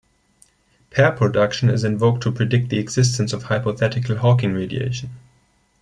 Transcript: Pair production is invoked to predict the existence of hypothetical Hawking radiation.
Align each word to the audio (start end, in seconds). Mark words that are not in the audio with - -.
Pair 0.89 1.11
production 1.11 1.69
is 1.69 1.83
invoked 1.83 2.23
to 2.23 2.31
predict 2.31 2.69
the 2.69 2.79
existence 2.79 3.33
of 3.33 3.43
hypothetical 3.43 4.15
Hawking 4.17 4.51
radiation. 4.53 5.11